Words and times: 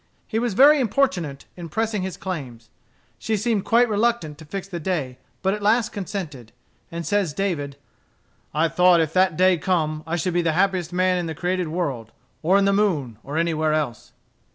He 0.25 0.39
was 0.39 0.55
very 0.55 0.79
importunate 0.79 1.45
in 1.55 1.69
pressing 1.69 2.01
his 2.01 2.17
claims. 2.17 2.71
She 3.19 3.37
seemed 3.37 3.65
quite 3.65 3.87
reluctant 3.87 4.39
to 4.39 4.45
fix 4.45 4.67
the 4.67 4.79
day, 4.79 5.19
but 5.43 5.53
at 5.53 5.61
last 5.61 5.91
consented; 5.91 6.51
and 6.91 7.05
says 7.05 7.33
David, 7.35 7.77
"I 8.51 8.67
thought 8.67 8.99
if 8.99 9.13
that 9.13 9.37
day 9.37 9.59
come, 9.59 10.01
I 10.07 10.15
should 10.15 10.33
be 10.33 10.41
the 10.41 10.53
happiest 10.53 10.91
man 10.91 11.19
in 11.19 11.27
the 11.27 11.35
created 11.35 11.67
world, 11.67 12.13
or 12.41 12.57
in 12.57 12.65
the 12.65 12.73
moon, 12.73 13.19
or 13.23 13.37
anywhere 13.37 13.73
else." 13.73 14.11